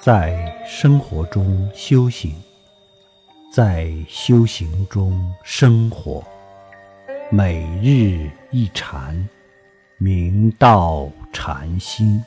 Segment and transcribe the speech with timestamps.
[0.00, 2.32] 在生活中修行，
[3.52, 6.24] 在修行中生活，
[7.32, 9.28] 每日一禅，
[9.98, 12.22] 明道禅心。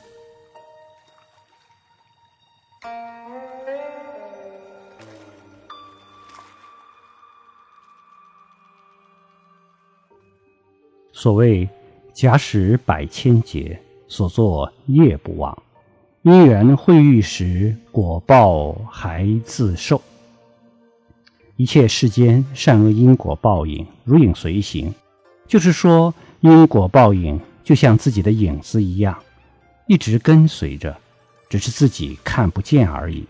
[11.10, 11.66] 所谓
[12.12, 15.56] 假使百千劫，所作业不忘。
[16.22, 20.00] 因缘会遇时，果报还自受。
[21.56, 24.94] 一切世间善恶因果报应如影随形，
[25.48, 29.18] 就是说，因果报应就像自己的影子一样，
[29.88, 30.96] 一直跟随着，
[31.48, 33.26] 只是自己看不见而已。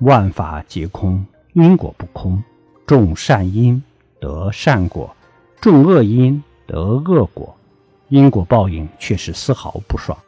[0.00, 1.24] 万法皆空，
[1.54, 2.42] 因果不空。
[2.86, 3.82] 种善因
[4.20, 5.16] 得善果，
[5.58, 7.56] 种恶因得恶果，
[8.10, 10.18] 因果报应却是丝毫不爽。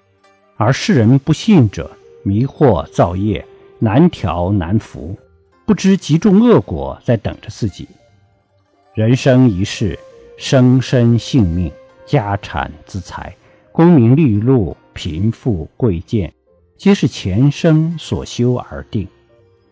[0.59, 1.91] 而世人不信者，
[2.23, 3.45] 迷惑造业，
[3.79, 5.15] 难调难服，
[5.67, 7.87] 不知极重恶果在等着自己。
[8.95, 9.99] 人生一世，
[10.39, 11.71] 生身性命、
[12.07, 13.37] 家产资财、
[13.71, 16.33] 功名利禄、贫富贵贱，
[16.79, 19.07] 皆是前生所修而定。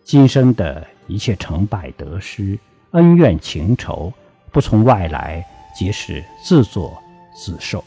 [0.03, 2.59] 今生的一切成败得失、
[2.91, 4.13] 恩怨情仇，
[4.51, 5.43] 不从外来，
[5.75, 6.95] 皆是自作
[7.35, 7.83] 自受。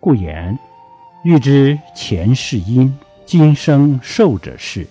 [0.00, 0.58] 故言。
[1.24, 4.86] 欲知前世因，今生受者是；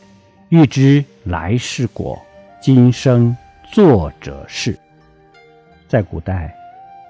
[0.49, 2.21] 欲知来世果，
[2.61, 3.35] 今生
[3.71, 4.77] 作者是。
[5.87, 6.53] 在古代，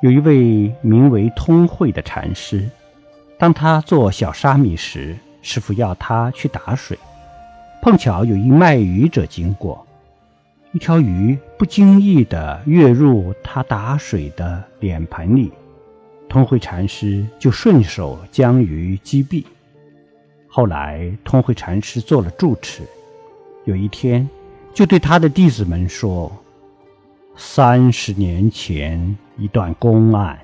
[0.04, 2.70] 有一位名为通慧的禅师，
[3.40, 6.96] 当他做小沙弥时，师傅要他去打水，
[7.82, 9.84] 碰巧有一卖鱼者经过，
[10.74, 15.52] 一条鱼不经意地跃入他打水的脸盆里。
[16.30, 19.44] 通慧禅师就顺手将鱼击毙。
[20.48, 22.84] 后来，通慧禅师做了住持，
[23.66, 24.28] 有一天
[24.74, 26.32] 就对他的弟子们说
[27.38, 30.40] ：“三十年前一段公案，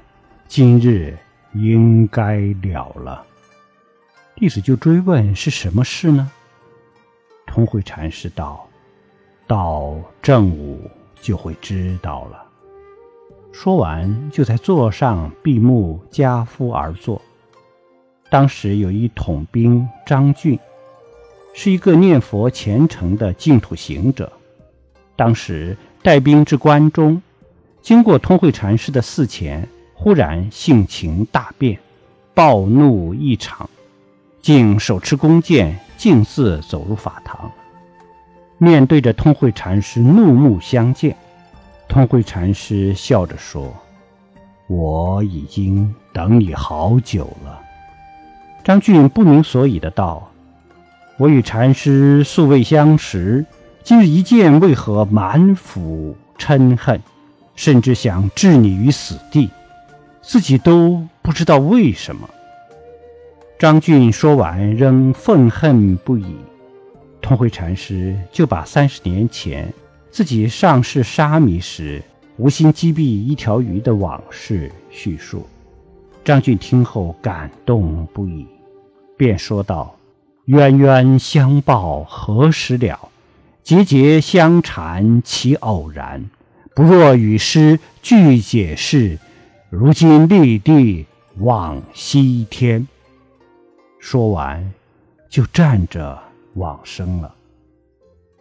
[0.48, 1.18] 今日
[1.54, 3.26] 应该了了。”
[4.36, 6.32] 弟子就追问是什么事呢？
[7.46, 8.68] 通慧禅师道
[9.46, 10.90] ：“到正午
[11.22, 12.44] 就会知道了。”
[13.54, 17.22] 说完，就在座上闭目加夫而坐。
[18.30, 20.60] 当时有一统兵张俊，
[21.54, 24.30] 是一个念佛虔诚的净土行者。
[25.16, 27.22] 当时带兵至关中，
[27.80, 31.78] 经过通慧禅师的寺前，忽然性情大变，
[32.34, 33.70] 暴怒异常，
[34.42, 37.52] 竟手持弓箭，径自走入法堂，
[38.58, 41.16] 面对着通慧禅师怒目相见。
[41.94, 43.72] 通慧禅师笑着说
[44.66, 47.62] ：“我已经等你好久了。”
[48.66, 50.28] 张俊不明所以的道
[51.18, 53.46] ：“我与禅师素未相识，
[53.84, 57.00] 今日一见，为何满腹嗔恨，
[57.56, 59.52] 甚至想置你于死地？
[60.20, 62.28] 自己都不知道为什么。”
[63.60, 66.36] 张俊说完，仍愤恨不已。
[67.22, 69.72] 通慧禅师就把三十年前。
[70.14, 72.00] 自己上世沙弥时，
[72.38, 75.44] 无心击毙一条鱼的往事叙述。
[76.24, 78.46] 张俊听后感动不已，
[79.18, 79.96] 便说道
[80.46, 83.10] ：“冤冤相报何时了？
[83.64, 86.24] 节节相缠其偶然。
[86.76, 89.18] 不若与师俱解释，
[89.72, 91.08] 如今立地
[91.40, 92.88] 望西天。”
[93.98, 94.72] 说完，
[95.28, 96.22] 就站着
[96.54, 97.34] 往生了。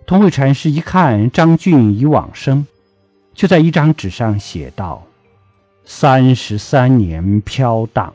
[0.04, 2.66] 通慧禅师一看张俊已往生，
[3.34, 5.06] 就在一张纸上写道
[5.84, 8.12] ：“三十三年飘荡，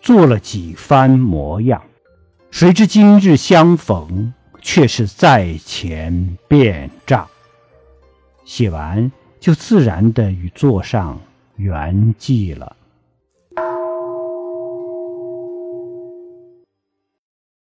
[0.00, 1.82] 做了几番模样，
[2.50, 7.28] 谁知今日相逢，却是在前变障。”
[8.46, 11.20] 写完就自然的与座上
[11.56, 12.74] 圆寂了。